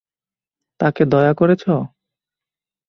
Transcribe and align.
তাকে 0.79 1.03
দয়া 1.05 1.33
করেছ? 1.33 1.63